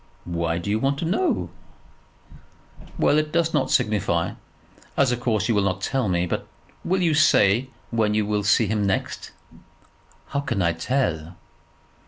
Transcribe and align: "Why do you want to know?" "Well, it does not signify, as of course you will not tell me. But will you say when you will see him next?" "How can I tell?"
"Why 0.25 0.57
do 0.57 0.71
you 0.71 0.79
want 0.79 0.97
to 0.97 1.05
know?" 1.05 1.51
"Well, 2.97 3.19
it 3.19 3.31
does 3.31 3.53
not 3.53 3.69
signify, 3.69 4.31
as 4.97 5.11
of 5.11 5.19
course 5.19 5.47
you 5.47 5.53
will 5.53 5.61
not 5.61 5.81
tell 5.81 6.09
me. 6.09 6.25
But 6.25 6.47
will 6.83 7.03
you 7.03 7.13
say 7.13 7.67
when 7.91 8.15
you 8.15 8.25
will 8.25 8.43
see 8.43 8.65
him 8.65 8.83
next?" 8.83 9.29
"How 10.29 10.39
can 10.39 10.59
I 10.63 10.73
tell?" 10.73 11.35